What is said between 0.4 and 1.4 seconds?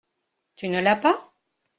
Tu ne l’as pas?